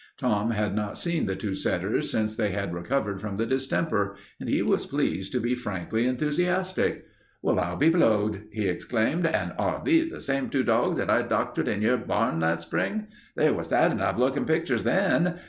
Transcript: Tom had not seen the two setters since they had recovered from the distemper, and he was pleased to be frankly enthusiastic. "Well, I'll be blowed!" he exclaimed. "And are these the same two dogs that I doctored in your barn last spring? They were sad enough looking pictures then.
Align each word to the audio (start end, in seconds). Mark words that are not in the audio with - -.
Tom 0.17 0.49
had 0.49 0.75
not 0.75 0.97
seen 0.97 1.27
the 1.27 1.35
two 1.35 1.53
setters 1.53 2.09
since 2.09 2.35
they 2.35 2.49
had 2.49 2.73
recovered 2.73 3.21
from 3.21 3.37
the 3.37 3.45
distemper, 3.45 4.15
and 4.39 4.49
he 4.49 4.63
was 4.63 4.87
pleased 4.87 5.31
to 5.31 5.39
be 5.39 5.53
frankly 5.53 6.07
enthusiastic. 6.07 7.05
"Well, 7.43 7.59
I'll 7.59 7.75
be 7.75 7.89
blowed!" 7.89 8.45
he 8.51 8.67
exclaimed. 8.67 9.27
"And 9.27 9.53
are 9.59 9.79
these 9.85 10.11
the 10.11 10.19
same 10.19 10.49
two 10.49 10.63
dogs 10.63 10.97
that 10.97 11.11
I 11.11 11.21
doctored 11.21 11.67
in 11.67 11.83
your 11.83 11.97
barn 11.97 12.39
last 12.39 12.65
spring? 12.65 13.09
They 13.35 13.51
were 13.51 13.63
sad 13.63 13.91
enough 13.91 14.17
looking 14.17 14.45
pictures 14.45 14.81
then. 14.85 15.35